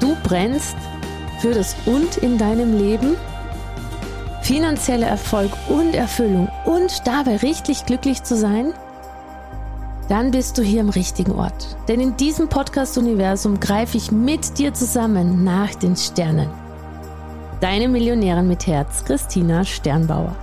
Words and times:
Du 0.00 0.16
brennst 0.22 0.76
für 1.40 1.52
das 1.52 1.76
Und 1.86 2.16
in 2.18 2.38
deinem 2.38 2.76
Leben, 2.76 3.16
finanzieller 4.42 5.06
Erfolg 5.06 5.52
und 5.68 5.94
Erfüllung 5.94 6.48
und 6.64 7.06
dabei 7.06 7.36
richtig 7.36 7.86
glücklich 7.86 8.22
zu 8.22 8.36
sein? 8.36 8.72
Dann 10.08 10.30
bist 10.30 10.56
du 10.56 10.62
hier 10.62 10.80
im 10.80 10.88
richtigen 10.88 11.32
Ort. 11.32 11.76
Denn 11.86 12.00
in 12.00 12.16
diesem 12.16 12.48
Podcast-Universum 12.48 13.60
greife 13.60 13.98
ich 13.98 14.10
mit 14.10 14.58
dir 14.58 14.72
zusammen 14.72 15.44
nach 15.44 15.74
den 15.74 15.96
Sternen. 15.96 16.48
Deine 17.60 17.88
Millionärin 17.88 18.48
mit 18.48 18.66
Herz, 18.66 19.04
Christina 19.04 19.64
Sternbauer. 19.64 20.34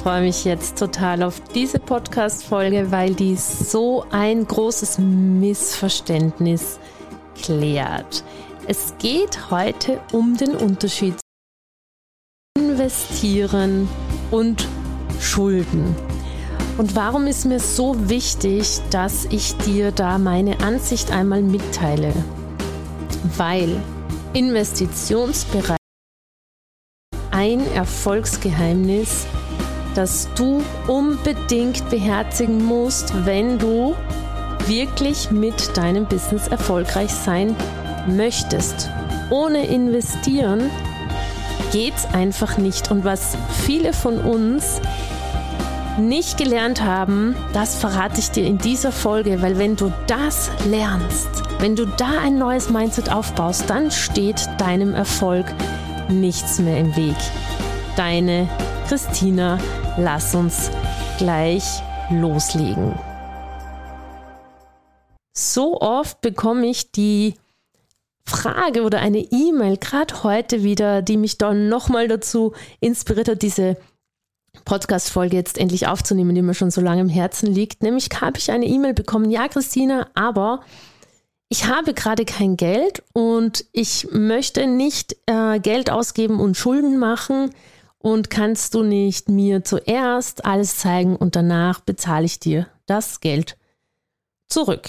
Freue 0.00 0.22
mich 0.22 0.46
jetzt 0.46 0.78
total 0.78 1.22
auf 1.22 1.42
diese 1.54 1.78
Podcast-Folge, 1.78 2.90
weil 2.90 3.14
die 3.14 3.36
so 3.36 4.06
ein 4.10 4.46
großes 4.46 4.98
Missverständnis 4.98 6.78
klärt. 7.34 8.24
Es 8.66 8.94
geht 8.98 9.50
heute 9.50 10.00
um 10.12 10.38
den 10.38 10.56
Unterschied 10.56 11.16
zwischen 12.56 12.70
investieren 12.70 13.88
und 14.30 14.66
Schulden. 15.20 15.94
Und 16.78 16.96
warum 16.96 17.26
ist 17.26 17.44
mir 17.44 17.60
so 17.60 18.08
wichtig, 18.08 18.80
dass 18.90 19.26
ich 19.26 19.54
dir 19.58 19.92
da 19.92 20.16
meine 20.16 20.60
Ansicht 20.60 21.12
einmal 21.12 21.42
mitteile? 21.42 22.14
Weil 23.36 23.76
Investitionsbereich 24.32 25.76
ein 27.32 27.60
Erfolgsgeheimnis 27.74 29.26
das 29.94 30.28
du 30.34 30.62
unbedingt 30.86 31.88
beherzigen 31.90 32.64
musst, 32.64 33.12
wenn 33.24 33.58
du 33.58 33.94
wirklich 34.66 35.30
mit 35.30 35.76
deinem 35.76 36.06
Business 36.06 36.48
erfolgreich 36.48 37.10
sein 37.12 37.56
möchtest. 38.06 38.90
Ohne 39.30 39.66
investieren 39.66 40.70
geht's 41.72 42.06
einfach 42.12 42.58
nicht. 42.58 42.90
Und 42.90 43.04
was 43.04 43.36
viele 43.64 43.92
von 43.92 44.18
uns 44.18 44.80
nicht 45.98 46.38
gelernt 46.38 46.82
haben, 46.82 47.36
das 47.52 47.76
verrate 47.76 48.20
ich 48.20 48.30
dir 48.30 48.44
in 48.44 48.58
dieser 48.58 48.92
Folge, 48.92 49.42
weil 49.42 49.58
wenn 49.58 49.76
du 49.76 49.92
das 50.06 50.50
lernst, 50.68 51.28
wenn 51.58 51.76
du 51.76 51.86
da 51.86 52.20
ein 52.22 52.38
neues 52.38 52.70
Mindset 52.70 53.12
aufbaust, 53.12 53.68
dann 53.68 53.90
steht 53.90 54.48
deinem 54.58 54.94
Erfolg 54.94 55.46
nichts 56.08 56.58
mehr 56.58 56.78
im 56.78 56.96
Weg. 56.96 57.16
Deine 57.96 58.48
Christina 58.88 59.58
lass 60.00 60.34
uns 60.34 60.70
gleich 61.18 61.82
loslegen. 62.10 62.94
So 65.36 65.80
oft 65.80 66.20
bekomme 66.22 66.66
ich 66.66 66.90
die 66.90 67.34
Frage 68.24 68.82
oder 68.82 69.00
eine 69.00 69.18
E-Mail, 69.18 69.76
gerade 69.76 70.22
heute 70.22 70.62
wieder, 70.62 71.02
die 71.02 71.16
mich 71.16 71.38
dann 71.38 71.68
nochmal 71.68 72.08
dazu 72.08 72.52
inspiriert 72.80 73.28
hat, 73.28 73.42
diese 73.42 73.76
Podcast-Folge 74.64 75.36
jetzt 75.36 75.58
endlich 75.58 75.86
aufzunehmen, 75.86 76.34
die 76.34 76.42
mir 76.42 76.54
schon 76.54 76.70
so 76.70 76.80
lange 76.80 77.02
im 77.02 77.08
Herzen 77.08 77.46
liegt. 77.46 77.82
Nämlich 77.82 78.08
habe 78.20 78.38
ich 78.38 78.50
eine 78.50 78.66
E-Mail 78.66 78.94
bekommen, 78.94 79.30
ja, 79.30 79.48
Christina, 79.48 80.08
aber 80.14 80.60
ich 81.48 81.66
habe 81.66 81.94
gerade 81.94 82.24
kein 82.24 82.56
Geld 82.56 83.02
und 83.12 83.64
ich 83.72 84.08
möchte 84.12 84.66
nicht 84.66 85.16
äh, 85.26 85.58
Geld 85.58 85.90
ausgeben 85.90 86.40
und 86.40 86.56
Schulden 86.56 86.98
machen 86.98 87.50
und 88.00 88.30
kannst 88.30 88.74
du 88.74 88.82
nicht 88.82 89.28
mir 89.28 89.62
zuerst 89.62 90.44
alles 90.44 90.78
zeigen 90.78 91.16
und 91.16 91.36
danach 91.36 91.80
bezahle 91.80 92.24
ich 92.24 92.40
dir 92.40 92.66
das 92.86 93.20
Geld 93.20 93.56
zurück. 94.48 94.88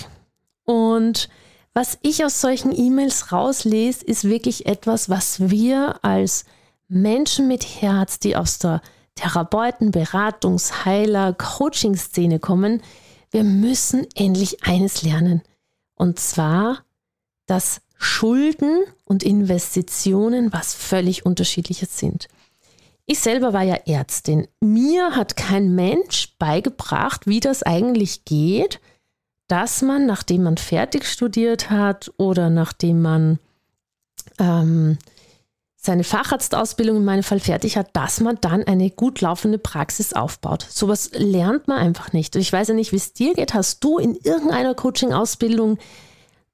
Und 0.63 1.29
was 1.73 1.97
ich 2.01 2.25
aus 2.25 2.41
solchen 2.41 2.75
E-Mails 2.75 3.31
rauslese, 3.31 4.03
ist 4.03 4.23
wirklich 4.23 4.65
etwas, 4.65 5.09
was 5.09 5.49
wir 5.49 6.03
als 6.03 6.45
Menschen 6.87 7.47
mit 7.47 7.81
Herz, 7.81 8.19
die 8.19 8.35
aus 8.35 8.59
der 8.59 8.81
Therapeuten, 9.15 9.91
Beratungs-, 9.91 10.85
Heiler-, 10.85 11.33
Coaching-Szene 11.33 12.39
kommen, 12.39 12.81
wir 13.29 13.43
müssen 13.43 14.07
endlich 14.15 14.63
eines 14.63 15.03
lernen. 15.03 15.41
Und 15.95 16.19
zwar, 16.19 16.79
dass 17.45 17.81
Schulden 17.97 18.83
und 19.05 19.23
Investitionen 19.23 20.51
was 20.51 20.73
völlig 20.73 21.25
unterschiedliches 21.25 21.97
sind. 21.97 22.27
Ich 23.05 23.19
selber 23.19 23.53
war 23.53 23.63
ja 23.63 23.75
Ärztin. 23.85 24.47
Mir 24.59 25.15
hat 25.15 25.35
kein 25.35 25.75
Mensch 25.75 26.35
beigebracht, 26.37 27.27
wie 27.27 27.39
das 27.39 27.63
eigentlich 27.63 28.25
geht, 28.25 28.79
dass 29.47 29.81
man, 29.81 30.05
nachdem 30.05 30.43
man 30.43 30.57
fertig 30.57 31.05
studiert 31.05 31.69
hat 31.69 32.11
oder 32.17 32.49
nachdem 32.49 33.01
man 33.01 33.39
ähm, 34.39 34.97
seine 35.75 36.03
Facharztausbildung 36.03 36.97
in 36.97 37.05
meinem 37.05 37.23
Fall 37.23 37.39
fertig 37.39 37.75
hat, 37.75 37.89
dass 37.93 38.19
man 38.19 38.37
dann 38.39 38.63
eine 38.63 38.91
gut 38.91 39.19
laufende 39.19 39.57
Praxis 39.57 40.13
aufbaut. 40.13 40.65
Sowas 40.69 41.09
lernt 41.13 41.67
man 41.67 41.79
einfach 41.79 42.13
nicht. 42.13 42.35
Und 42.35 42.41
ich 42.41 42.53
weiß 42.53 42.67
ja 42.67 42.75
nicht, 42.75 42.91
wie 42.91 42.97
es 42.97 43.13
dir 43.13 43.33
geht. 43.33 43.55
Hast 43.55 43.83
du 43.83 43.97
in 43.97 44.15
irgendeiner 44.15 44.75
Coaching-Ausbildung 44.75 45.79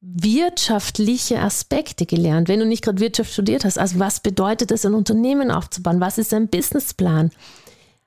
wirtschaftliche 0.02 1.40
Aspekte 1.40 2.06
gelernt, 2.06 2.48
wenn 2.48 2.60
du 2.60 2.66
nicht 2.66 2.84
gerade 2.84 3.00
Wirtschaft 3.00 3.32
studiert 3.32 3.66
hast. 3.66 3.80
Also 3.80 4.00
was 4.00 4.20
bedeutet 4.20 4.72
es, 4.72 4.86
ein 4.86 4.94
Unternehmen 4.94 5.52
aufzubauen? 5.52 6.00
Was 6.00 6.18
ist 6.18 6.34
ein 6.34 6.50
Businessplan? 6.50 7.32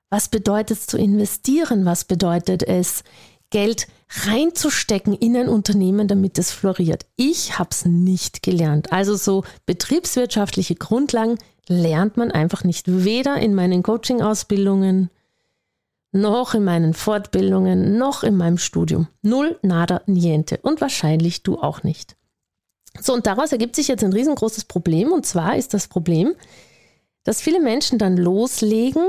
Was 0.09 0.29
bedeutet 0.29 0.79
es 0.79 0.87
zu 0.87 0.99
investieren? 0.99 1.85
Was 1.85 2.05
bedeutet 2.05 2.63
es, 2.63 3.05
Geld 3.51 3.89
reinzustecken 4.27 5.13
in 5.15 5.37
ein 5.37 5.49
Unternehmen, 5.49 6.07
damit 6.07 6.39
es 6.39 6.53
floriert? 6.53 7.07
Ich 7.17 7.59
habe 7.59 7.71
es 7.73 7.85
nicht 7.85 8.43
gelernt. 8.43 8.93
Also 8.93 9.17
so 9.17 9.45
betriebswirtschaftliche 9.67 10.77
Grundlagen 10.77 11.39
lernt 11.67 12.17
man 12.17 12.31
einfach 12.31 12.65
nicht. 12.65 12.87
Weder 12.87 13.37
in 13.37 13.55
meinen 13.55 13.83
Coaching-Ausbildungen, 13.83 15.11
noch 16.13 16.55
in 16.55 16.65
meinen 16.65 16.95
Fortbildungen, 16.95 17.97
noch 17.97 18.23
in 18.23 18.37
meinem 18.37 18.59
Studium. 18.59 19.09
Null, 19.23 19.59
nada, 19.63 20.03
niente. 20.07 20.59
Und 20.63 20.81
wahrscheinlich 20.81 21.43
du 21.43 21.59
auch 21.59 21.83
nicht. 21.83 22.17
So, 22.99 23.15
und 23.15 23.27
daraus 23.27 23.53
ergibt 23.53 23.77
sich 23.77 23.89
jetzt 23.89 24.03
ein 24.03 24.13
riesengroßes 24.13 24.65
Problem. 24.65 25.13
Und 25.13 25.25
zwar 25.25 25.57
ist 25.57 25.75
das 25.75 25.89
Problem, 25.89 26.35
dass 27.23 27.41
viele 27.41 27.61
Menschen 27.61 27.99
dann 27.99 28.17
loslegen 28.17 29.05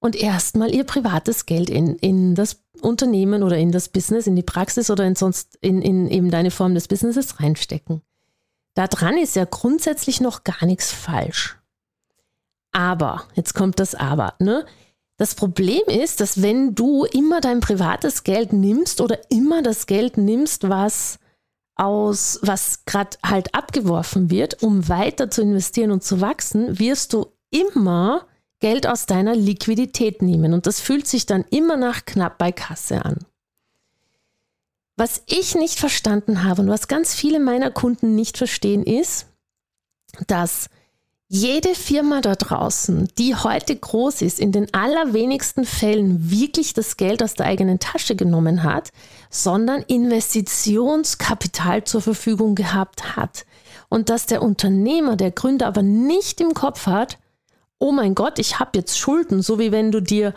und 0.00 0.16
erstmal 0.16 0.74
ihr 0.74 0.84
privates 0.84 1.46
Geld 1.46 1.70
in, 1.70 1.96
in 1.96 2.34
das 2.34 2.62
Unternehmen 2.80 3.42
oder 3.42 3.56
in 3.56 3.72
das 3.72 3.88
Business, 3.88 4.26
in 4.26 4.36
die 4.36 4.42
Praxis 4.42 4.90
oder 4.90 5.04
in 5.04 5.14
sonst 5.14 5.56
in, 5.60 5.82
in 5.82 6.08
eben 6.08 6.30
deine 6.30 6.50
Form 6.50 6.74
des 6.74 6.88
Businesses 6.88 7.40
reinstecken. 7.40 8.02
Daran 8.74 9.18
ist 9.18 9.34
ja 9.34 9.44
grundsätzlich 9.44 10.20
noch 10.20 10.44
gar 10.44 10.64
nichts 10.64 10.92
falsch. 10.92 11.58
Aber, 12.70 13.24
jetzt 13.34 13.54
kommt 13.54 13.80
das 13.80 13.94
Aber, 13.94 14.34
ne? 14.38 14.66
Das 15.18 15.34
Problem 15.34 15.82
ist, 15.88 16.20
dass 16.20 16.42
wenn 16.42 16.76
du 16.76 17.04
immer 17.04 17.40
dein 17.40 17.58
privates 17.58 18.22
Geld 18.22 18.52
nimmst 18.52 19.00
oder 19.00 19.18
immer 19.30 19.62
das 19.62 19.86
Geld 19.86 20.16
nimmst, 20.16 20.68
was 20.68 21.18
aus, 21.74 22.38
was 22.42 22.84
gerade 22.86 23.18
halt 23.24 23.54
abgeworfen 23.54 24.30
wird, 24.30 24.62
um 24.62 24.88
weiter 24.88 25.28
zu 25.28 25.42
investieren 25.42 25.90
und 25.90 26.04
zu 26.04 26.20
wachsen, 26.20 26.78
wirst 26.78 27.12
du 27.12 27.26
immer 27.50 28.26
Geld 28.60 28.86
aus 28.86 29.06
deiner 29.06 29.34
Liquidität 29.34 30.22
nehmen. 30.22 30.54
Und 30.54 30.66
das 30.66 30.80
fühlt 30.80 31.08
sich 31.08 31.26
dann 31.26 31.44
immer 31.50 31.76
nach 31.76 32.04
knapp 32.04 32.38
bei 32.38 32.52
Kasse 32.52 33.04
an. 33.04 33.18
Was 34.96 35.22
ich 35.26 35.56
nicht 35.56 35.80
verstanden 35.80 36.44
habe 36.44 36.62
und 36.62 36.68
was 36.68 36.88
ganz 36.88 37.14
viele 37.14 37.40
meiner 37.40 37.70
Kunden 37.72 38.14
nicht 38.14 38.38
verstehen, 38.38 38.84
ist, 38.84 39.26
dass 40.28 40.70
jede 41.30 41.74
Firma 41.74 42.22
da 42.22 42.34
draußen, 42.34 43.06
die 43.18 43.36
heute 43.36 43.76
groß 43.76 44.22
ist, 44.22 44.40
in 44.40 44.50
den 44.50 44.72
allerwenigsten 44.72 45.66
Fällen 45.66 46.30
wirklich 46.30 46.72
das 46.72 46.96
Geld 46.96 47.22
aus 47.22 47.34
der 47.34 47.44
eigenen 47.44 47.78
Tasche 47.78 48.16
genommen 48.16 48.62
hat, 48.62 48.92
sondern 49.28 49.82
Investitionskapital 49.82 51.84
zur 51.84 52.00
Verfügung 52.00 52.54
gehabt 52.54 53.16
hat. 53.16 53.44
Und 53.90 54.08
dass 54.08 54.24
der 54.24 54.40
Unternehmer, 54.40 55.16
der 55.16 55.30
Gründer 55.30 55.66
aber 55.66 55.82
nicht 55.82 56.40
im 56.40 56.54
Kopf 56.54 56.86
hat, 56.86 57.18
oh 57.78 57.92
mein 57.92 58.14
Gott, 58.14 58.38
ich 58.38 58.58
habe 58.58 58.78
jetzt 58.78 58.98
Schulden, 58.98 59.42
so 59.42 59.58
wie 59.58 59.70
wenn 59.70 59.92
du 59.92 60.00
dir 60.00 60.32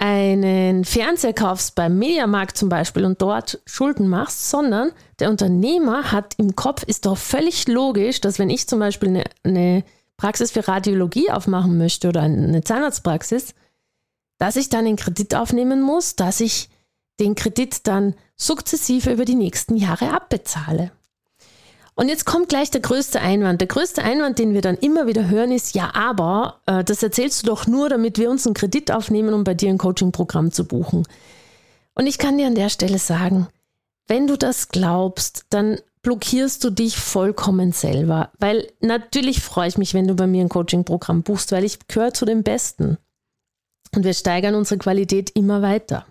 einen 0.00 0.86
Fernseher 0.86 1.34
kaufst 1.34 1.74
beim 1.74 1.98
Mediamarkt 1.98 2.56
zum 2.56 2.70
Beispiel 2.70 3.04
und 3.04 3.20
dort 3.20 3.60
Schulden 3.66 4.08
machst, 4.08 4.48
sondern 4.48 4.92
der 5.18 5.28
Unternehmer 5.28 6.10
hat 6.10 6.34
im 6.38 6.56
Kopf, 6.56 6.84
ist 6.84 7.04
doch 7.04 7.18
völlig 7.18 7.68
logisch, 7.68 8.22
dass 8.22 8.38
wenn 8.38 8.48
ich 8.48 8.66
zum 8.66 8.78
Beispiel 8.78 9.10
eine, 9.10 9.24
eine 9.44 9.84
Praxis 10.16 10.52
für 10.52 10.66
Radiologie 10.66 11.30
aufmachen 11.30 11.76
möchte 11.76 12.08
oder 12.08 12.22
eine 12.22 12.64
Zahnarztpraxis, 12.64 13.54
dass 14.38 14.56
ich 14.56 14.70
dann 14.70 14.86
einen 14.86 14.96
Kredit 14.96 15.34
aufnehmen 15.34 15.82
muss, 15.82 16.16
dass 16.16 16.40
ich 16.40 16.70
den 17.20 17.34
Kredit 17.34 17.86
dann 17.86 18.14
sukzessive 18.36 19.12
über 19.12 19.26
die 19.26 19.34
nächsten 19.34 19.76
Jahre 19.76 20.12
abbezahle. 20.14 20.92
Und 21.94 22.08
jetzt 22.08 22.24
kommt 22.24 22.48
gleich 22.48 22.70
der 22.70 22.80
größte 22.80 23.20
Einwand. 23.20 23.60
Der 23.60 23.68
größte 23.68 24.02
Einwand, 24.02 24.38
den 24.38 24.54
wir 24.54 24.62
dann 24.62 24.76
immer 24.76 25.06
wieder 25.06 25.28
hören, 25.28 25.52
ist, 25.52 25.74
ja, 25.74 25.94
aber 25.94 26.60
äh, 26.66 26.82
das 26.84 27.02
erzählst 27.02 27.42
du 27.42 27.46
doch 27.48 27.66
nur, 27.66 27.88
damit 27.88 28.18
wir 28.18 28.30
uns 28.30 28.46
einen 28.46 28.54
Kredit 28.54 28.90
aufnehmen, 28.90 29.34
um 29.34 29.44
bei 29.44 29.54
dir 29.54 29.68
ein 29.70 29.78
Coaching-Programm 29.78 30.52
zu 30.52 30.64
buchen. 30.64 31.06
Und 31.94 32.06
ich 32.06 32.18
kann 32.18 32.38
dir 32.38 32.46
an 32.46 32.54
der 32.54 32.70
Stelle 32.70 32.98
sagen, 32.98 33.48
wenn 34.06 34.26
du 34.26 34.36
das 34.36 34.68
glaubst, 34.68 35.44
dann 35.50 35.78
blockierst 36.02 36.64
du 36.64 36.70
dich 36.70 36.96
vollkommen 36.96 37.72
selber. 37.72 38.30
Weil 38.38 38.72
natürlich 38.80 39.40
freue 39.40 39.68
ich 39.68 39.78
mich, 39.78 39.94
wenn 39.94 40.08
du 40.08 40.14
bei 40.14 40.26
mir 40.26 40.42
ein 40.42 40.48
Coaching-Programm 40.48 41.22
buchst, 41.22 41.52
weil 41.52 41.64
ich 41.64 41.86
gehöre 41.86 42.14
zu 42.14 42.24
den 42.24 42.42
Besten. 42.42 42.98
Und 43.94 44.04
wir 44.04 44.14
steigern 44.14 44.54
unsere 44.54 44.78
Qualität 44.78 45.30
immer 45.30 45.62
weiter. 45.62 46.06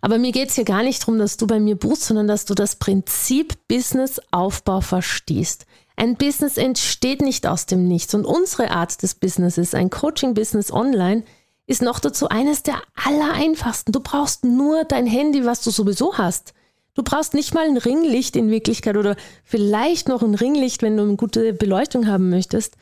Aber 0.00 0.18
mir 0.18 0.32
geht 0.32 0.50
es 0.50 0.54
hier 0.54 0.64
gar 0.64 0.82
nicht 0.82 1.02
darum, 1.02 1.18
dass 1.18 1.36
du 1.36 1.46
bei 1.46 1.58
mir 1.58 1.76
buchst, 1.76 2.04
sondern 2.04 2.28
dass 2.28 2.44
du 2.44 2.54
das 2.54 2.76
Prinzip 2.76 3.56
Businessaufbau 3.68 4.80
verstehst. 4.80 5.66
Ein 5.96 6.16
Business 6.16 6.56
entsteht 6.56 7.20
nicht 7.20 7.46
aus 7.46 7.66
dem 7.66 7.88
Nichts 7.88 8.14
und 8.14 8.24
unsere 8.24 8.70
Art 8.70 9.02
des 9.02 9.16
Businesses, 9.16 9.74
ein 9.74 9.90
Coaching-Business 9.90 10.72
online, 10.72 11.24
ist 11.66 11.82
noch 11.82 11.98
dazu 11.98 12.28
eines 12.28 12.62
der 12.62 12.80
allereinfachsten. 12.94 13.92
Du 13.92 14.00
brauchst 14.00 14.44
nur 14.44 14.84
dein 14.84 15.06
Handy, 15.06 15.44
was 15.44 15.62
du 15.62 15.70
sowieso 15.70 16.16
hast. 16.16 16.54
Du 16.94 17.02
brauchst 17.02 17.34
nicht 17.34 17.52
mal 17.52 17.66
ein 17.66 17.76
Ringlicht 17.76 18.36
in 18.36 18.50
Wirklichkeit 18.50 18.96
oder 18.96 19.16
vielleicht 19.44 20.08
noch 20.08 20.22
ein 20.22 20.34
Ringlicht, 20.34 20.82
wenn 20.82 20.96
du 20.96 21.02
eine 21.02 21.16
gute 21.16 21.52
Beleuchtung 21.52 22.06
haben 22.06 22.30
möchtest. 22.30 22.76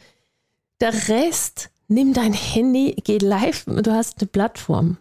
Der 0.80 1.08
Rest, 1.08 1.70
nimm 1.88 2.12
dein 2.12 2.32
Handy, 2.32 2.96
geh 3.02 3.18
live, 3.18 3.64
du 3.64 3.92
hast 3.92 4.20
eine 4.20 4.28
Plattform. 4.28 4.98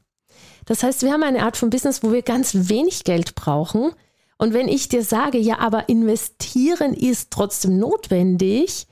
Das 0.66 0.84
heißt, 0.84 1.04
wir 1.04 1.12
haben 1.12 1.24
eine 1.24 1.44
Art 1.44 1.58
von 1.58 1.70
Business, 1.70 2.04
wo 2.04 2.12
wir 2.12 2.22
ganz 2.22 2.70
wenig 2.70 3.04
Geld 3.04 3.36
brauchen. 3.36 3.92
Und 4.38 4.54
wenn 4.54 4.68
ich 4.68 4.90
dir 4.90 5.04
sage, 5.04 5.38
ja, 5.38 5.60
aber 5.60 5.90
investieren 5.90 6.94
ist 6.94 7.32
trotzdem 7.32 7.78
notwendig, 7.78 8.88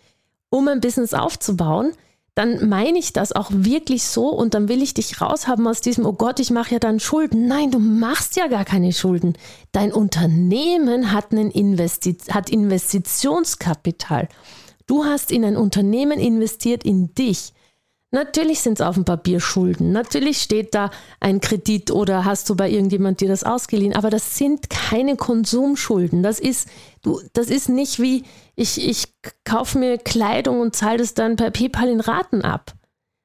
um 0.50 0.68
ein 0.68 0.82
Business 0.82 1.14
aufzubauen, 1.14 1.94
dann 2.36 2.68
meine 2.68 2.98
ich 2.98 3.14
das 3.14 3.32
auch 3.32 3.52
wirklich 3.52 4.04
so 4.04 4.30
und 4.30 4.56
dann 4.56 4.68
will 4.68 4.82
ich 4.82 4.96
dich 4.96 5.22
raushaben 5.22 5.68
aus 5.68 5.82
diesem, 5.82 6.06
oh 6.06 6.14
Gott, 6.14 6.40
ich 6.40 6.50
mache 6.50 6.74
ja 6.74 6.80
dann 6.80 7.00
Schulden. 7.00 7.48
Nein, 7.48 7.70
du 7.70 7.78
machst 7.78 8.36
ja 8.36 8.48
gar 8.48 8.66
keine 8.66 8.92
Schulden. 8.92 9.34
Dein 9.72 9.94
Unternehmen 9.94 11.12
hat, 11.12 11.32
einen 11.32 11.52
Investi 11.52 12.18
hat 12.32 12.50
Investitionskapital. 12.50 14.30
Du 14.88 15.06
hast 15.06 15.32
in 15.32 15.46
ein 15.46 15.58
Unternehmen 15.58 16.20
investiert, 16.20 16.84
in 16.84 17.14
dich. 17.14 17.54
Natürlich 18.14 18.60
sind 18.60 18.80
es 18.80 18.86
auf 18.86 18.94
dem 18.94 19.06
Papier 19.06 19.40
Schulden. 19.40 19.92
Natürlich 19.92 20.40
steht 20.40 20.76
da 20.76 20.92
ein 21.20 21.42
Kredit 21.42 21.90
oder 21.90 22.26
hast 22.26 22.48
du 22.48 22.56
bei 22.56 22.70
irgendjemand 22.70 23.22
dir 23.22 23.28
das 23.28 23.44
ausgeliehen. 23.44 23.96
Aber 23.96 24.12
das 24.12 24.38
sind 24.38 24.70
keine 24.70 25.16
Konsumschulden. 25.16 26.22
Das 26.22 26.40
ist, 26.40 26.70
du, 27.02 27.20
das 27.34 27.48
ist 27.48 27.70
nicht 27.70 28.00
wie 28.00 28.24
ich, 28.56 28.88
ich 28.88 29.06
kaufe 29.46 29.80
mir 29.80 29.98
Kleidung 29.98 30.60
und 30.60 30.76
zahle 30.76 31.00
das 31.00 31.16
dann 31.16 31.38
per 31.38 31.50
PayPal 31.50 31.90
in 31.90 32.02
Raten 32.02 32.44
ab. 32.44 32.76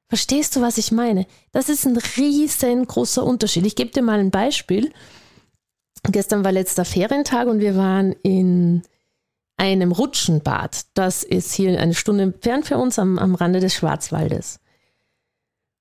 Verstehst 0.08 0.56
du, 0.56 0.62
was 0.62 0.78
ich 0.78 0.90
meine? 0.90 1.26
Das 1.52 1.68
ist 1.68 1.84
ein 1.84 1.98
riesengroßer 1.98 3.22
Unterschied. 3.22 3.66
Ich 3.66 3.76
gebe 3.76 3.90
dir 3.90 4.02
mal 4.02 4.18
ein 4.18 4.30
Beispiel. 4.30 4.90
Gestern 6.04 6.44
war 6.44 6.52
letzter 6.52 6.86
Ferientag 6.86 7.46
und 7.46 7.60
wir 7.60 7.76
waren 7.76 8.12
in 8.22 8.84
einem 9.58 9.92
Rutschenbad. 9.92 10.86
Das 10.94 11.24
ist 11.24 11.52
hier 11.52 11.78
eine 11.78 11.92
Stunde 11.92 12.22
entfernt 12.22 12.64
für 12.64 12.78
uns 12.78 12.98
am, 12.98 13.18
am 13.18 13.34
Rande 13.34 13.60
des 13.60 13.74
Schwarzwaldes. 13.74 14.60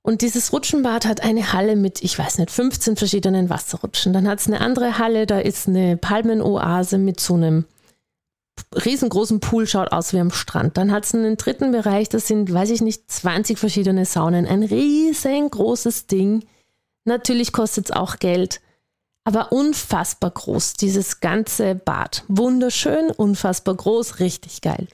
Und 0.02 0.22
dieses 0.22 0.54
Rutschenbad 0.54 1.06
hat 1.06 1.22
eine 1.22 1.52
Halle 1.52 1.76
mit, 1.76 2.02
ich 2.02 2.18
weiß 2.18 2.38
nicht, 2.38 2.52
15 2.52 2.96
verschiedenen 2.96 3.50
Wasserrutschen. 3.50 4.14
Dann 4.14 4.28
hat 4.28 4.40
es 4.40 4.48
eine 4.48 4.62
andere 4.62 4.98
Halle, 4.98 5.26
da 5.26 5.40
ist 5.40 5.68
eine 5.68 5.98
Palmenoase 5.98 6.98
mit 6.98 7.20
so 7.20 7.34
einem 7.34 7.66
riesengroßen 8.74 9.40
Pool, 9.40 9.68
schaut 9.68 9.92
aus 9.92 10.14
wie 10.14 10.20
am 10.20 10.32
Strand. 10.32 10.78
Dann 10.78 10.92
hat 10.92 11.06
es 11.06 11.14
einen 11.14 11.38
dritten 11.38 11.72
Bereich, 11.72 12.10
das 12.10 12.28
sind, 12.28 12.52
weiß 12.52 12.70
ich 12.70 12.82
nicht, 12.82 13.10
20 13.12 13.58
verschiedene 13.60 14.06
Saunen. 14.06 14.48
Ein 14.48 14.64
riesengroßes 14.64 16.08
Ding. 16.08 16.46
Natürlich 17.06 17.54
kostet 17.54 17.86
es 17.86 17.92
auch 17.92 18.18
Geld, 18.18 18.62
aber 19.24 19.52
unfassbar 19.52 20.32
groß, 20.32 20.74
dieses 20.74 21.20
ganze 21.20 21.76
Bad. 21.76 22.24
Wunderschön, 22.28 23.12
unfassbar 23.12 23.76
groß, 23.76 24.20
richtig 24.20 24.62
geil. 24.62 24.88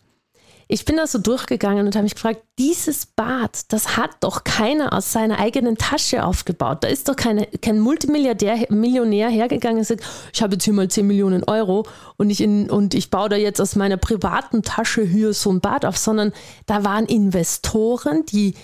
Ich 0.73 0.85
bin 0.85 0.97
da 0.97 1.05
so 1.05 1.19
durchgegangen 1.19 1.85
und 1.85 1.95
habe 1.95 2.01
mich 2.01 2.15
gefragt, 2.15 2.41
dieses 2.57 3.05
Bad, 3.05 3.71
das 3.71 3.95
hat 3.95 4.09
doch 4.21 4.43
keiner 4.43 4.91
aus 4.93 5.11
seiner 5.11 5.37
eigenen 5.37 5.77
Tasche 5.77 6.25
aufgebaut. 6.25 6.79
Da 6.83 6.87
ist 6.87 7.07
doch 7.07 7.15
keine, 7.15 7.45
kein 7.45 7.79
Multimilliardär, 7.79 8.65
Millionär 8.69 9.29
hergegangen 9.29 9.77
und 9.77 9.83
sagt, 9.83 10.03
ich 10.33 10.41
habe 10.41 10.53
jetzt 10.53 10.63
hier 10.63 10.73
mal 10.73 10.87
10 10.87 11.05
Millionen 11.05 11.43
Euro 11.43 11.85
und 12.17 12.31
ich, 12.31 12.41
in, 12.41 12.71
und 12.71 12.95
ich 12.95 13.11
baue 13.11 13.29
da 13.29 13.35
jetzt 13.35 13.61
aus 13.61 13.75
meiner 13.75 13.97
privaten 13.97 14.63
Tasche 14.63 15.03
hier 15.03 15.35
so 15.35 15.51
ein 15.51 15.61
Bad 15.61 15.85
auf, 15.85 15.95
sondern 15.95 16.33
da 16.65 16.83
waren 16.83 17.05
Investoren, 17.05 18.25
die, 18.25 18.55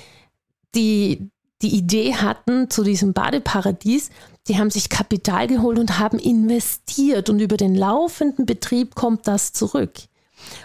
die 0.73 1.29
die 1.61 1.75
Idee 1.75 2.15
hatten 2.15 2.71
zu 2.71 2.83
diesem 2.83 3.13
Badeparadies, 3.13 4.09
die 4.47 4.57
haben 4.57 4.71
sich 4.71 4.89
Kapital 4.89 5.45
geholt 5.45 5.77
und 5.77 5.99
haben 5.99 6.17
investiert 6.17 7.29
und 7.29 7.39
über 7.39 7.57
den 7.57 7.75
laufenden 7.75 8.47
Betrieb 8.47 8.95
kommt 8.95 9.27
das 9.27 9.53
zurück. 9.53 10.08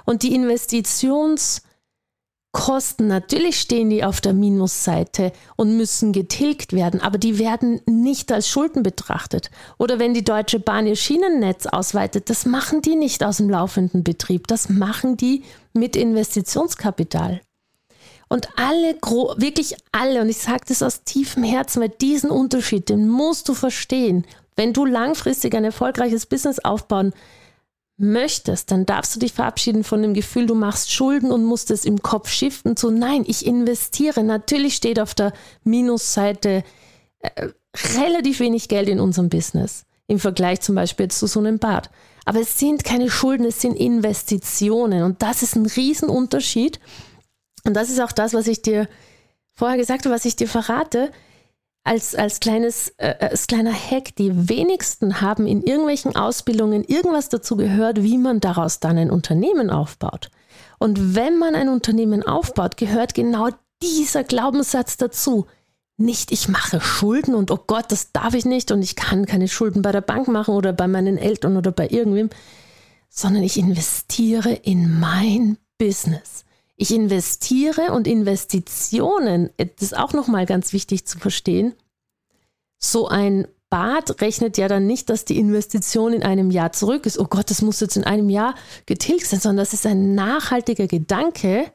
Und 0.04 0.22
die 0.22 0.34
Investitionskosten, 0.34 3.06
natürlich 3.06 3.60
stehen 3.60 3.90
die 3.90 4.04
auf 4.04 4.20
der 4.20 4.32
Minusseite 4.32 5.32
und 5.56 5.76
müssen 5.76 6.12
getilgt 6.12 6.72
werden, 6.72 7.00
aber 7.00 7.18
die 7.18 7.38
werden 7.38 7.80
nicht 7.86 8.32
als 8.32 8.48
Schulden 8.48 8.82
betrachtet. 8.82 9.50
Oder 9.78 9.98
wenn 9.98 10.14
die 10.14 10.24
Deutsche 10.24 10.60
Bahn 10.60 10.86
ihr 10.86 10.96
Schienennetz 10.96 11.66
ausweitet, 11.66 12.30
das 12.30 12.46
machen 12.46 12.82
die 12.82 12.96
nicht 12.96 13.24
aus 13.24 13.38
dem 13.38 13.50
laufenden 13.50 14.04
Betrieb, 14.04 14.46
das 14.48 14.68
machen 14.68 15.16
die 15.16 15.44
mit 15.72 15.96
Investitionskapital. 15.96 17.40
Und 18.28 18.48
alle, 18.56 18.96
wirklich 19.36 19.76
alle, 19.92 20.20
und 20.20 20.28
ich 20.28 20.38
sage 20.38 20.64
das 20.66 20.82
aus 20.82 21.04
tiefem 21.04 21.44
Herzen, 21.44 21.82
weil 21.82 21.90
diesen 21.90 22.30
Unterschied, 22.30 22.88
den 22.88 23.08
musst 23.08 23.48
du 23.48 23.54
verstehen. 23.54 24.26
Wenn 24.56 24.72
du 24.72 24.84
langfristig 24.84 25.54
ein 25.54 25.64
erfolgreiches 25.64 26.26
Business 26.26 26.58
aufbauen 26.58 27.12
möchtest, 27.96 28.70
dann 28.70 28.86
darfst 28.86 29.14
du 29.14 29.20
dich 29.20 29.32
verabschieden 29.32 29.84
von 29.84 30.02
dem 30.02 30.14
Gefühl, 30.14 30.46
du 30.46 30.54
machst 30.54 30.92
Schulden 30.92 31.30
und 31.30 31.44
musst 31.44 31.70
es 31.70 31.84
im 31.84 32.02
Kopf 32.02 32.28
shiften 32.28 32.76
zu, 32.76 32.90
nein, 32.90 33.24
ich 33.26 33.46
investiere. 33.46 34.24
Natürlich 34.24 34.74
steht 34.74 34.98
auf 34.98 35.14
der 35.14 35.32
Minusseite 35.62 36.64
äh, 37.20 37.48
relativ 37.96 38.40
wenig 38.40 38.68
Geld 38.68 38.88
in 38.88 39.00
unserem 39.00 39.28
Business 39.28 39.84
im 40.06 40.18
Vergleich 40.18 40.60
zum 40.60 40.74
Beispiel 40.74 41.08
zu 41.08 41.26
so 41.26 41.40
einem 41.40 41.58
Bad. 41.58 41.90
Aber 42.24 42.40
es 42.40 42.58
sind 42.58 42.84
keine 42.84 43.10
Schulden, 43.10 43.46
es 43.46 43.60
sind 43.60 43.76
Investitionen 43.76 45.02
und 45.02 45.22
das 45.22 45.42
ist 45.42 45.56
ein 45.56 45.66
Riesenunterschied. 45.66 46.80
Und 47.64 47.74
das 47.74 47.90
ist 47.90 48.00
auch 48.00 48.12
das, 48.12 48.34
was 48.34 48.46
ich 48.46 48.60
dir 48.60 48.88
vorher 49.52 49.78
gesagt 49.78 50.04
habe, 50.04 50.14
was 50.14 50.24
ich 50.24 50.36
dir 50.36 50.48
verrate 50.48 51.10
als, 51.84 52.14
als, 52.14 52.40
kleines, 52.40 52.94
äh, 52.96 53.14
als 53.20 53.46
kleiner 53.46 53.72
Hack, 53.72 54.16
die 54.16 54.48
wenigsten 54.48 55.20
haben 55.20 55.46
in 55.46 55.62
irgendwelchen 55.62 56.16
Ausbildungen 56.16 56.82
irgendwas 56.82 57.28
dazu 57.28 57.56
gehört, 57.56 58.02
wie 58.02 58.18
man 58.18 58.40
daraus 58.40 58.80
dann 58.80 58.96
ein 58.96 59.10
Unternehmen 59.10 59.70
aufbaut. 59.70 60.30
Und 60.78 61.14
wenn 61.14 61.38
man 61.38 61.54
ein 61.54 61.68
Unternehmen 61.68 62.22
aufbaut, 62.22 62.78
gehört 62.78 63.14
genau 63.14 63.50
dieser 63.82 64.24
Glaubenssatz 64.24 64.96
dazu. 64.96 65.46
Nicht, 65.96 66.32
ich 66.32 66.48
mache 66.48 66.80
Schulden 66.80 67.34
und 67.34 67.50
oh 67.50 67.60
Gott, 67.66 67.92
das 67.92 68.10
darf 68.12 68.34
ich 68.34 68.46
nicht 68.46 68.72
und 68.72 68.82
ich 68.82 68.96
kann 68.96 69.26
keine 69.26 69.46
Schulden 69.46 69.82
bei 69.82 69.92
der 69.92 70.00
Bank 70.00 70.26
machen 70.26 70.54
oder 70.54 70.72
bei 70.72 70.88
meinen 70.88 71.18
Eltern 71.18 71.56
oder 71.56 71.70
bei 71.70 71.88
irgendwem, 71.88 72.30
sondern 73.10 73.42
ich 73.44 73.58
investiere 73.58 74.52
in 74.52 74.98
mein 74.98 75.58
Business. 75.78 76.44
Ich 76.76 76.92
investiere 76.92 77.92
und 77.92 78.06
Investitionen, 78.06 79.50
das 79.56 79.68
ist 79.80 79.96
auch 79.96 80.12
nochmal 80.12 80.46
ganz 80.46 80.72
wichtig 80.72 81.06
zu 81.06 81.18
verstehen. 81.18 81.74
So 82.78 83.08
ein 83.08 83.46
spart, 83.74 84.20
rechnet 84.20 84.56
ja 84.56 84.68
dann 84.68 84.86
nicht, 84.86 85.10
dass 85.10 85.24
die 85.24 85.38
Investition 85.38 86.12
in 86.12 86.22
einem 86.22 86.52
Jahr 86.52 86.70
zurück 86.70 87.06
ist. 87.06 87.18
Oh 87.18 87.24
Gott, 87.24 87.50
das 87.50 87.60
muss 87.60 87.80
jetzt 87.80 87.96
in 87.96 88.04
einem 88.04 88.28
Jahr 88.28 88.54
getilgt 88.86 89.26
sein, 89.26 89.40
sondern 89.40 89.64
das 89.64 89.74
ist 89.74 89.84
ein 89.84 90.14
nachhaltiger 90.14 90.86
Gedanke. 90.86 91.72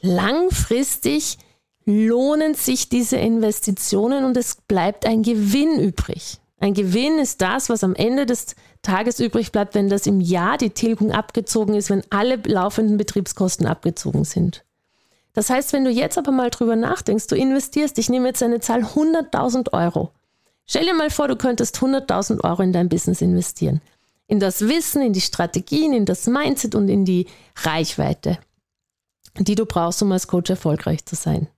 Langfristig 0.00 1.38
lohnen 1.84 2.54
sich 2.54 2.88
diese 2.88 3.16
Investitionen 3.16 4.24
und 4.24 4.36
es 4.36 4.56
bleibt 4.68 5.04
ein 5.04 5.22
Gewinn 5.22 5.80
übrig. 5.80 6.38
Ein 6.60 6.74
Gewinn 6.74 7.18
ist 7.18 7.40
das, 7.40 7.70
was 7.70 7.82
am 7.82 7.94
Ende 7.94 8.26
des 8.26 8.54
Tages 8.82 9.18
übrig 9.18 9.50
bleibt, 9.50 9.74
wenn 9.74 9.88
das 9.88 10.06
im 10.06 10.20
Jahr 10.20 10.58
die 10.58 10.70
Tilgung 10.70 11.10
abgezogen 11.10 11.74
ist, 11.74 11.88
wenn 11.88 12.02
alle 12.10 12.36
laufenden 12.36 12.98
Betriebskosten 12.98 13.66
abgezogen 13.66 14.24
sind. 14.24 14.62
Das 15.32 15.48
heißt, 15.48 15.72
wenn 15.72 15.84
du 15.84 15.90
jetzt 15.90 16.18
aber 16.18 16.32
mal 16.32 16.50
drüber 16.50 16.76
nachdenkst, 16.76 17.28
du 17.28 17.34
investierst, 17.34 17.96
ich 17.98 18.10
nehme 18.10 18.28
jetzt 18.28 18.42
eine 18.42 18.60
Zahl 18.60 18.82
100.000 18.82 19.72
Euro. 19.72 20.10
Stell 20.66 20.84
dir 20.84 20.94
mal 20.94 21.10
vor, 21.10 21.28
du 21.28 21.36
könntest 21.36 21.78
100.000 21.78 22.44
Euro 22.44 22.62
in 22.62 22.74
dein 22.74 22.90
Business 22.90 23.22
investieren. 23.22 23.80
In 24.26 24.38
das 24.38 24.60
Wissen, 24.60 25.00
in 25.02 25.14
die 25.14 25.20
Strategien, 25.22 25.94
in 25.94 26.04
das 26.04 26.26
Mindset 26.26 26.74
und 26.74 26.88
in 26.88 27.06
die 27.06 27.26
Reichweite, 27.56 28.38
die 29.38 29.54
du 29.54 29.64
brauchst, 29.64 30.02
um 30.02 30.12
als 30.12 30.28
Coach 30.28 30.50
erfolgreich 30.50 31.06
zu 31.06 31.16
sein. 31.16 31.48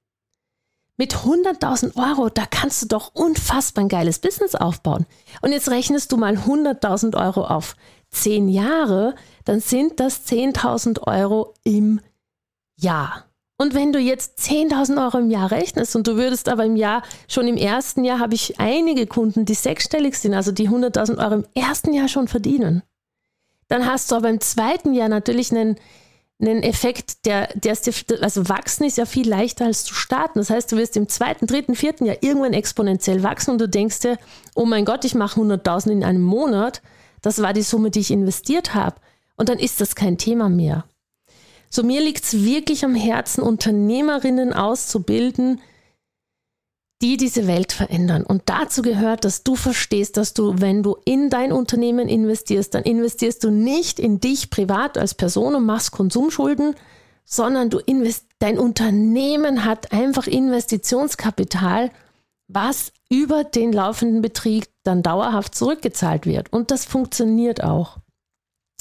Mit 0.98 1.14
100.000 1.16 1.96
Euro, 1.96 2.28
da 2.28 2.44
kannst 2.46 2.82
du 2.82 2.86
doch 2.86 3.14
unfassbar 3.14 3.84
ein 3.84 3.88
geiles 3.88 4.18
Business 4.18 4.54
aufbauen. 4.54 5.06
Und 5.40 5.52
jetzt 5.52 5.70
rechnest 5.70 6.12
du 6.12 6.16
mal 6.16 6.36
100.000 6.36 7.16
Euro 7.16 7.46
auf 7.46 7.76
10 8.10 8.48
Jahre, 8.48 9.14
dann 9.44 9.60
sind 9.60 10.00
das 10.00 10.26
10.000 10.26 11.02
Euro 11.06 11.54
im 11.64 12.00
Jahr. 12.78 13.24
Und 13.58 13.74
wenn 13.74 13.92
du 13.92 14.00
jetzt 14.00 14.38
10.000 14.40 15.02
Euro 15.02 15.18
im 15.18 15.30
Jahr 15.30 15.50
rechnest 15.50 15.94
und 15.94 16.06
du 16.06 16.16
würdest 16.16 16.48
aber 16.48 16.64
im 16.64 16.76
Jahr, 16.76 17.02
schon 17.28 17.46
im 17.46 17.56
ersten 17.56 18.04
Jahr 18.04 18.18
habe 18.18 18.34
ich 18.34 18.58
einige 18.58 19.06
Kunden, 19.06 19.44
die 19.44 19.54
sechsstellig 19.54 20.16
sind, 20.16 20.34
also 20.34 20.52
die 20.52 20.68
100.000 20.68 21.18
Euro 21.18 21.34
im 21.34 21.46
ersten 21.54 21.94
Jahr 21.94 22.08
schon 22.08 22.28
verdienen. 22.28 22.82
Dann 23.68 23.86
hast 23.86 24.10
du 24.10 24.16
aber 24.16 24.28
im 24.28 24.40
zweiten 24.40 24.94
Jahr 24.94 25.08
natürlich 25.08 25.52
einen 25.52 25.76
einen 26.40 26.62
Effekt, 26.62 27.24
der, 27.24 27.48
der 27.54 27.72
ist 27.72 27.86
dir, 27.86 27.94
also 28.20 28.48
wachsen 28.48 28.84
ist 28.84 28.98
ja 28.98 29.06
viel 29.06 29.28
leichter 29.28 29.66
als 29.66 29.84
zu 29.84 29.94
starten. 29.94 30.38
Das 30.38 30.50
heißt, 30.50 30.72
du 30.72 30.76
wirst 30.76 30.96
im 30.96 31.08
zweiten, 31.08 31.46
dritten, 31.46 31.74
vierten 31.76 32.04
Jahr 32.04 32.16
irgendwann 32.20 32.52
exponentiell 32.52 33.22
wachsen 33.22 33.52
und 33.52 33.60
du 33.60 33.68
denkst 33.68 34.00
dir, 34.00 34.18
oh 34.54 34.64
mein 34.64 34.84
Gott, 34.84 35.04
ich 35.04 35.14
mache 35.14 35.40
100.000 35.40 35.90
in 35.90 36.04
einem 36.04 36.22
Monat. 36.22 36.82
Das 37.20 37.40
war 37.40 37.52
die 37.52 37.62
Summe, 37.62 37.90
die 37.90 38.00
ich 38.00 38.10
investiert 38.10 38.74
habe. 38.74 38.96
Und 39.36 39.48
dann 39.48 39.58
ist 39.58 39.80
das 39.80 39.94
kein 39.94 40.18
Thema 40.18 40.48
mehr. 40.48 40.84
So 41.70 41.82
mir 41.82 42.02
liegt 42.02 42.24
es 42.24 42.44
wirklich 42.44 42.84
am 42.84 42.94
Herzen, 42.94 43.42
Unternehmerinnen 43.42 44.52
auszubilden, 44.52 45.60
die 47.02 47.16
diese 47.16 47.46
Welt 47.48 47.72
verändern. 47.72 48.22
Und 48.22 48.42
dazu 48.46 48.80
gehört, 48.80 49.24
dass 49.24 49.42
du 49.42 49.56
verstehst, 49.56 50.16
dass 50.16 50.34
du, 50.34 50.60
wenn 50.60 50.82
du 50.82 50.96
in 51.04 51.30
dein 51.30 51.52
Unternehmen 51.52 52.08
investierst, 52.08 52.74
dann 52.74 52.84
investierst 52.84 53.42
du 53.42 53.50
nicht 53.50 53.98
in 53.98 54.20
dich 54.20 54.50
privat 54.50 54.96
als 54.96 55.14
Person 55.14 55.56
und 55.56 55.66
machst 55.66 55.90
Konsumschulden, 55.90 56.76
sondern 57.24 57.70
du 57.70 57.80
dein 58.38 58.58
Unternehmen 58.58 59.64
hat 59.64 59.92
einfach 59.92 60.26
Investitionskapital, 60.26 61.90
was 62.48 62.92
über 63.10 63.44
den 63.44 63.72
laufenden 63.72 64.22
Betrieb 64.22 64.66
dann 64.84 65.02
dauerhaft 65.02 65.54
zurückgezahlt 65.54 66.26
wird. 66.26 66.52
Und 66.52 66.70
das 66.70 66.84
funktioniert 66.84 67.62
auch. 67.62 67.98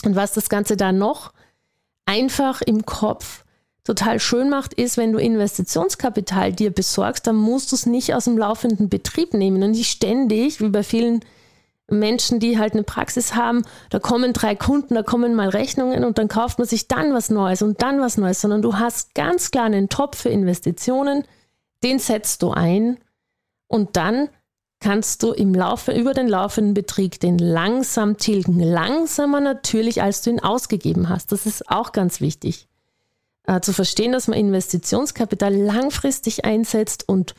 Und 0.04 0.16
was 0.16 0.34
das 0.34 0.50
Ganze 0.50 0.78
dann 0.78 0.98
noch 0.98 1.34
einfach 2.06 2.62
im 2.62 2.86
Kopf 2.86 3.46
total 3.92 4.22
schön 4.22 4.50
macht, 4.50 4.74
ist, 4.74 4.96
wenn 4.96 5.12
du 5.12 5.20
Investitionskapital 5.20 6.54
dir 6.54 6.72
besorgst, 6.72 7.28
dann 7.28 7.36
musst 7.36 7.72
du 7.72 7.76
es 7.76 7.86
nicht 7.86 8.14
aus 8.14 8.24
dem 8.24 8.38
laufenden 8.38 8.88
Betrieb 8.88 9.34
nehmen 9.34 9.62
und 9.62 9.72
nicht 9.72 9.92
ständig, 9.92 10.62
wie 10.62 10.70
bei 10.70 10.84
vielen 10.84 11.20
Menschen, 11.90 12.40
die 12.40 12.58
halt 12.58 12.72
eine 12.72 12.84
Praxis 12.84 13.36
haben, 13.36 13.64
da 13.90 14.00
kommen 14.00 14.32
drei 14.32 14.56
Kunden, 14.56 14.96
da 14.96 15.04
kommen 15.04 15.36
mal 15.36 15.50
Rechnungen 15.50 16.06
und 16.06 16.18
dann 16.18 16.30
kauft 16.30 16.58
man 16.58 16.68
sich 16.68 16.88
dann 16.88 17.14
was 17.14 17.30
Neues 17.30 17.62
und 17.62 17.82
dann 17.82 18.00
was 18.00 18.18
Neues, 18.18 18.40
sondern 18.40 18.62
du 18.62 18.80
hast 18.80 19.14
ganz 19.14 19.52
klar 19.52 19.66
einen 19.66 19.90
Topf 19.90 20.20
für 20.20 20.30
Investitionen, 20.30 21.26
den 21.84 22.00
setzt 22.00 22.44
du 22.44 22.52
ein 22.52 22.98
und 23.68 23.98
dann 23.98 24.30
kannst 24.80 25.22
du 25.22 25.34
im 25.34 25.54
Laufe, 25.54 25.92
über 25.92 26.14
den 26.14 26.30
laufenden 26.30 26.74
Betrieb 26.74 27.20
den 27.20 27.38
langsam 27.38 28.16
tilgen. 28.16 28.62
Langsamer 28.62 29.42
natürlich, 29.42 30.02
als 30.02 30.22
du 30.22 30.30
ihn 30.30 30.40
ausgegeben 30.40 31.10
hast. 31.10 31.34
Das 31.34 31.46
ist 31.46 31.70
auch 31.70 31.92
ganz 31.92 32.22
wichtig 32.22 32.70
äh, 33.52 33.60
zu 33.60 33.74
verstehen, 33.74 34.14
dass 34.14 34.28
man 34.28 34.40
Investitionskapital 34.40 35.54
langfristig 35.54 36.46
einsetzt 36.46 37.08
und 37.10 37.36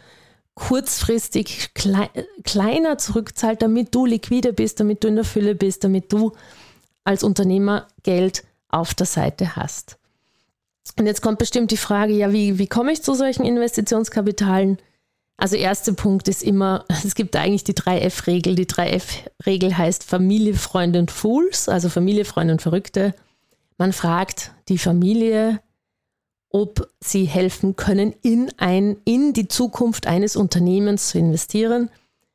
kurzfristig 0.54 1.72
klei 1.72 2.10
kleiner 2.44 2.98
zurückzahlt, 2.98 3.62
damit 3.62 3.94
du 3.94 4.04
liquide 4.04 4.52
bist, 4.52 4.80
damit 4.80 5.02
du 5.02 5.08
in 5.08 5.14
der 5.14 5.24
Fülle 5.24 5.54
bist, 5.54 5.84
damit 5.84 6.12
du 6.12 6.32
als 7.04 7.22
Unternehmer 7.22 7.88
Geld 8.02 8.44
auf 8.68 8.92
der 8.92 9.06
Seite 9.06 9.56
hast. 9.56 9.96
Und 10.98 11.06
jetzt 11.06 11.22
kommt 11.22 11.38
bestimmt 11.38 11.70
die 11.70 11.78
Frage, 11.78 12.12
ja, 12.12 12.30
wie, 12.30 12.58
wie 12.58 12.66
komme 12.66 12.92
ich 12.92 13.02
zu 13.02 13.14
solchen 13.14 13.46
Investitionskapitalen? 13.46 14.76
Also 15.38 15.56
erster 15.56 15.94
Punkt 15.94 16.28
ist 16.28 16.42
immer, 16.42 16.84
es 17.04 17.14
gibt 17.14 17.34
eigentlich 17.36 17.64
die 17.64 17.74
3F-Regel. 17.74 18.54
Die 18.54 18.66
3F-Regel 18.66 19.78
heißt 19.78 20.04
Familie, 20.04 20.54
Freunde 20.54 20.98
und 20.98 21.10
Fools, 21.10 21.70
also 21.70 21.88
Familie, 21.88 22.26
Freunde 22.26 22.52
und 22.52 22.60
Verrückte. 22.60 23.14
Man 23.78 23.94
fragt 23.94 24.52
die 24.68 24.78
Familie, 24.78 25.60
ob 26.52 26.88
sie 27.00 27.24
helfen 27.24 27.76
können, 27.76 28.14
in, 28.22 28.50
ein, 28.58 28.96
in 29.04 29.32
die 29.32 29.48
Zukunft 29.48 30.06
eines 30.06 30.36
Unternehmens 30.36 31.08
zu 31.08 31.18
investieren. 31.18 31.90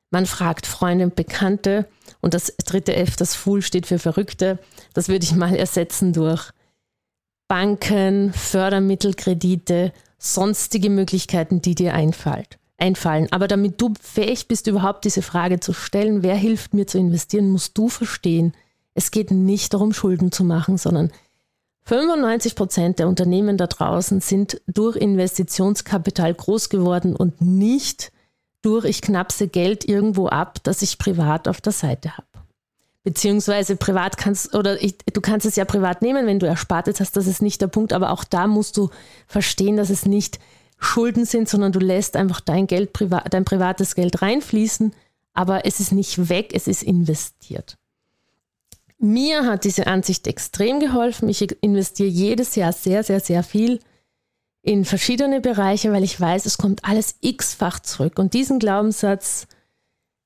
Man 0.09 0.25
fragt 0.25 0.65
Freunde 0.65 1.05
und 1.05 1.15
Bekannte 1.15 1.87
und 2.21 2.33
das 2.33 2.53
dritte 2.65 2.95
F, 2.95 3.15
das 3.15 3.35
Fool, 3.35 3.61
steht 3.61 3.85
für 3.85 3.99
Verrückte. 3.99 4.59
Das 4.93 5.07
würde 5.07 5.23
ich 5.23 5.35
mal 5.35 5.55
ersetzen 5.55 6.13
durch 6.13 6.51
Banken, 7.47 8.33
Fördermittelkredite, 8.33 9.93
sonstige 10.17 10.89
Möglichkeiten, 10.89 11.61
die 11.61 11.75
dir 11.75 11.93
einfallen. 11.93 13.27
Aber 13.31 13.47
damit 13.47 13.79
du 13.79 13.93
fähig 14.01 14.47
bist, 14.47 14.67
überhaupt 14.67 15.05
diese 15.05 15.21
Frage 15.21 15.59
zu 15.59 15.73
stellen, 15.73 16.23
wer 16.23 16.35
hilft 16.35 16.73
mir 16.73 16.87
zu 16.87 16.97
investieren, 16.97 17.49
musst 17.49 17.77
du 17.77 17.87
verstehen, 17.87 18.53
es 18.93 19.11
geht 19.11 19.29
nicht 19.29 19.73
darum, 19.73 19.93
Schulden 19.93 20.31
zu 20.31 20.43
machen, 20.43 20.77
sondern 20.77 21.11
95 21.87 22.55
Prozent 22.55 22.99
der 22.99 23.07
Unternehmen 23.07 23.55
da 23.55 23.65
draußen 23.65 24.19
sind 24.19 24.61
durch 24.67 24.97
Investitionskapital 24.97 26.33
groß 26.33 26.67
geworden 26.67 27.15
und 27.15 27.39
nicht 27.39 28.11
durch 28.61 28.83
ich 28.83 29.01
knapse 29.01 29.47
Geld 29.47 29.87
irgendwo 29.87 30.27
ab, 30.27 30.59
das 30.63 30.81
ich 30.81 30.97
privat 30.97 31.47
auf 31.47 31.61
der 31.61 31.71
Seite 31.71 32.17
habe. 32.17 32.27
Beziehungsweise 33.05 33.77
privat 33.77 34.17
kannst 34.17 34.53
oder 34.53 34.83
ich, 34.83 34.97
du 34.97 35.21
kannst 35.21 35.45
es 35.45 35.55
ja 35.55 35.63
privat 35.63 36.01
nehmen, 36.01 36.27
wenn 36.27 36.39
du 36.39 36.45
Erspartes 36.45 36.99
hast, 36.99 37.15
das 37.15 37.25
ist 37.25 37.41
nicht 37.41 37.61
der 37.61 37.67
Punkt, 37.67 37.93
aber 37.93 38.11
auch 38.11 38.25
da 38.25 38.47
musst 38.47 38.75
du 38.75 38.89
verstehen, 39.25 39.77
dass 39.77 39.89
es 39.89 40.05
nicht 40.05 40.39
Schulden 40.79 41.23
sind, 41.23 41.47
sondern 41.47 41.71
du 41.71 41.79
lässt 41.79 42.17
einfach 42.17 42.41
dein 42.41 42.67
Geld, 42.67 42.89
dein 43.29 43.45
privates 43.45 43.95
Geld 43.95 44.21
reinfließen, 44.21 44.93
aber 45.33 45.65
es 45.65 45.79
ist 45.79 45.93
nicht 45.93 46.27
weg, 46.27 46.49
es 46.53 46.67
ist 46.67 46.83
investiert. 46.83 47.77
Mir 48.99 49.45
hat 49.45 49.63
diese 49.63 49.87
Ansicht 49.87 50.25
extrem 50.27 50.79
geholfen. 50.79 51.29
Ich 51.29 51.41
investiere 51.61 52.09
jedes 52.09 52.55
Jahr 52.55 52.73
sehr, 52.73 53.03
sehr, 53.03 53.19
sehr 53.19 53.43
viel 53.43 53.79
in 54.63 54.85
verschiedene 54.85 55.39
Bereiche, 55.39 55.91
weil 55.91 56.03
ich 56.03 56.19
weiß, 56.19 56.45
es 56.45 56.57
kommt 56.57 56.83
alles 56.83 57.15
x-fach 57.21 57.79
zurück. 57.79 58.17
Und 58.17 58.33
diesen 58.33 58.59
Glaubenssatz 58.59 59.47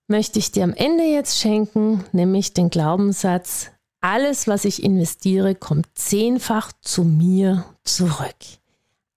möchte 0.07 0.39
ich 0.39 0.51
dir 0.51 0.63
am 0.63 0.73
Ende 0.73 1.03
jetzt 1.03 1.39
schenken, 1.39 2.03
nämlich 2.11 2.53
den 2.53 2.69
Glaubenssatz, 2.69 3.71
alles, 4.01 4.47
was 4.47 4.65
ich 4.65 4.81
investiere, 4.81 5.53
kommt 5.53 5.87
zehnfach 5.93 6.71
zu 6.81 7.03
mir 7.03 7.65
zurück. 7.83 8.35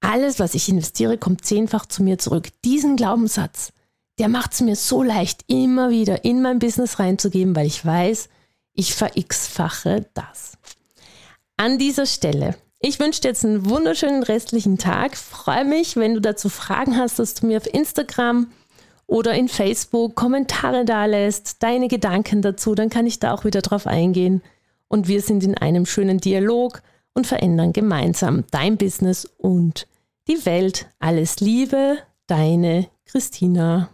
Alles, 0.01 0.39
was 0.39 0.55
ich 0.55 0.69
investiere, 0.69 1.17
kommt 1.17 1.47
zehnfach 1.47 1.87
zu 1.87 2.03
mir 2.03 2.19
zurück. 2.19 2.49
Diesen 2.67 2.97
Glaubenssatz, 2.97 3.73
der 4.19 4.29
macht 4.29 4.53
es 4.53 4.61
mir 4.61 4.77
so 4.77 5.03
leicht, 5.03 5.45
immer 5.47 5.89
wieder 5.89 6.27
in 6.27 6.43
mein 6.43 6.59
Business 6.59 6.99
reinzugeben, 6.99 7.57
weil 7.57 7.67
ich 7.67 7.85
weiß, 7.85 8.29
ich 8.75 8.95
verx-fache 8.95 10.07
das. 10.15 10.59
An 11.57 11.79
dieser 11.79 12.07
Stelle, 12.07 12.57
ich 12.81 13.01
wünsche 13.01 13.23
dir 13.23 13.29
jetzt 13.29 13.45
einen 13.45 13.71
wunderschönen 13.71 14.23
restlichen 14.23 14.77
Tag. 14.77 15.17
Freue 15.17 15.65
mich, 15.65 15.97
wenn 15.97 16.15
du 16.15 16.21
dazu 16.21 16.49
Fragen 16.49 16.99
hast, 16.99 17.19
dass 17.19 17.35
du 17.35 17.47
mir 17.47 17.57
auf 17.57 17.73
Instagram 17.73 18.49
oder 19.07 19.35
in 19.35 19.49
Facebook 19.49 20.15
Kommentare 20.15 20.85
da 20.85 21.07
lässt, 21.07 21.63
deine 21.63 21.89
Gedanken 21.89 22.43
dazu, 22.43 22.75
dann 22.75 22.91
kann 22.91 23.07
ich 23.07 23.21
da 23.21 23.33
auch 23.33 23.45
wieder 23.45 23.63
drauf 23.63 23.87
eingehen. 23.87 24.43
Und 24.89 25.09
wir 25.09 25.23
sind 25.23 25.45
in 25.45 25.57
einem 25.57 25.87
schönen 25.87 26.19
Dialog 26.19 26.83
und 27.15 27.27
verändern 27.27 27.73
gemeinsam 27.73 28.45
dein 28.51 28.77
Business 28.77 29.25
und 29.39 29.87
die 30.29 30.45
Welt. 30.45 30.89
Alles 30.99 31.41
Liebe, 31.41 31.99
deine 32.27 32.89
Christina. 33.07 33.94